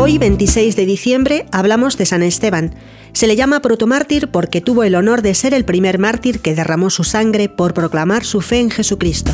[0.00, 2.74] 26 de diciembre hablamos de San Esteban.
[3.12, 6.88] Se le llama protomártir porque tuvo el honor de ser el primer mártir que derramó
[6.90, 9.32] su sangre por proclamar su fe en Jesucristo.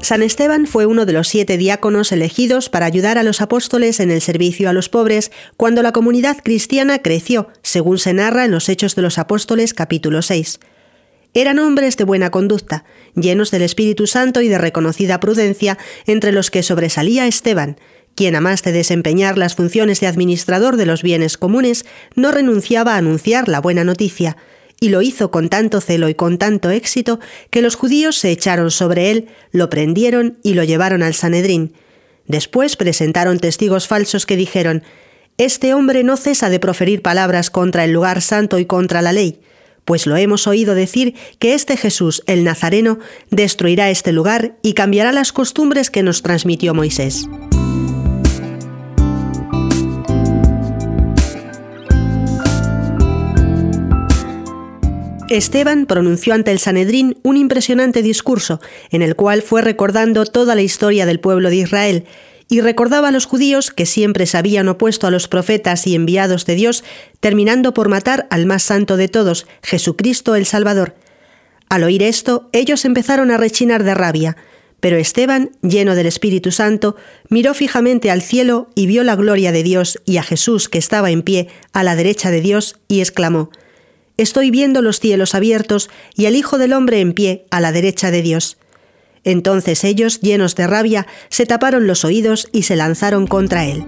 [0.00, 4.10] San Esteban fue uno de los siete diáconos elegidos para ayudar a los apóstoles en
[4.10, 8.68] el servicio a los pobres cuando la comunidad cristiana creció, según se narra en los
[8.68, 10.60] Hechos de los Apóstoles capítulo 6.
[11.36, 16.50] Eran hombres de buena conducta, llenos del Espíritu Santo y de reconocida prudencia, entre los
[16.50, 17.76] que sobresalía Esteban,
[18.14, 22.94] quien, a más de desempeñar las funciones de administrador de los bienes comunes, no renunciaba
[22.94, 24.38] a anunciar la buena noticia,
[24.80, 28.70] y lo hizo con tanto celo y con tanto éxito que los judíos se echaron
[28.70, 31.74] sobre él, lo prendieron y lo llevaron al Sanedrín.
[32.26, 34.84] Después presentaron testigos falsos que dijeron
[35.36, 39.38] Este hombre no cesa de proferir palabras contra el lugar santo y contra la ley
[39.86, 42.98] pues lo hemos oído decir que este Jesús, el Nazareno,
[43.30, 47.26] destruirá este lugar y cambiará las costumbres que nos transmitió Moisés.
[55.28, 60.62] Esteban pronunció ante el Sanedrín un impresionante discurso, en el cual fue recordando toda la
[60.62, 62.04] historia del pueblo de Israel,
[62.48, 66.46] y recordaba a los judíos que siempre se habían opuesto a los profetas y enviados
[66.46, 66.84] de Dios,
[67.20, 70.94] terminando por matar al más santo de todos, Jesucristo el Salvador.
[71.68, 74.36] Al oír esto, ellos empezaron a rechinar de rabia,
[74.78, 76.96] pero Esteban, lleno del Espíritu Santo,
[77.28, 81.10] miró fijamente al cielo y vio la gloria de Dios y a Jesús que estaba
[81.10, 83.50] en pie a la derecha de Dios, y exclamó,
[84.16, 88.10] Estoy viendo los cielos abiertos y al Hijo del Hombre en pie a la derecha
[88.10, 88.56] de Dios.
[89.26, 93.84] Entonces ellos, llenos de rabia, se taparon los oídos y se lanzaron contra él.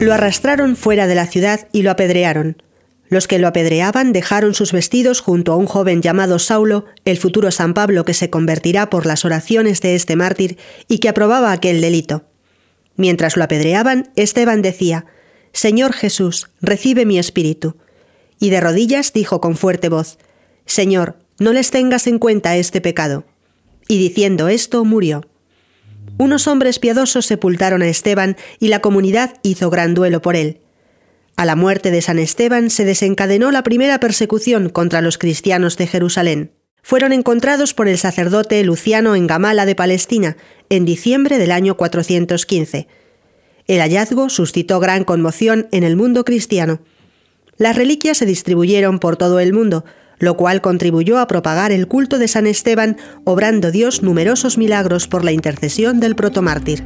[0.00, 2.60] Lo arrastraron fuera de la ciudad y lo apedrearon.
[3.08, 7.52] Los que lo apedreaban dejaron sus vestidos junto a un joven llamado Saulo, el futuro
[7.52, 10.58] San Pablo que se convertirá por las oraciones de este mártir
[10.88, 12.24] y que aprobaba aquel delito.
[12.96, 15.06] Mientras lo apedreaban, Esteban decía,
[15.58, 17.74] Señor Jesús, recibe mi espíritu.
[18.38, 20.16] Y de rodillas dijo con fuerte voz,
[20.66, 23.24] Señor, no les tengas en cuenta este pecado.
[23.88, 25.26] Y diciendo esto, murió.
[26.16, 30.60] Unos hombres piadosos sepultaron a Esteban y la comunidad hizo gran duelo por él.
[31.34, 35.88] A la muerte de San Esteban se desencadenó la primera persecución contra los cristianos de
[35.88, 36.52] Jerusalén.
[36.84, 40.36] Fueron encontrados por el sacerdote Luciano en Gamala de Palestina
[40.70, 42.86] en diciembre del año 415
[43.68, 46.80] el hallazgo suscitó gran conmoción en el mundo cristiano.
[47.58, 49.84] Las reliquias se distribuyeron por todo el mundo,
[50.18, 55.24] lo cual contribuyó a propagar el culto de San Esteban, obrando Dios numerosos milagros por
[55.24, 56.82] la intercesión del protomártir.